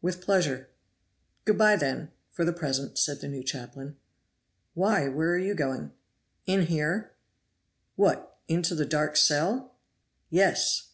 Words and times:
"With 0.00 0.22
pleasure." 0.22 0.70
"Good 1.44 1.58
by, 1.58 1.76
then, 1.76 2.10
for 2.30 2.46
the 2.46 2.52
present," 2.54 2.96
said 2.96 3.20
the 3.20 3.28
new 3.28 3.42
chaplain. 3.42 3.98
"Why, 4.72 5.06
where 5.08 5.28
are 5.34 5.38
you 5.38 5.54
going?" 5.54 5.92
"In 6.46 6.62
here." 6.62 7.12
"What, 7.94 8.38
into 8.48 8.74
the 8.74 8.86
dark 8.86 9.16
cell?" 9.18 9.76
"Yes!" 10.30 10.92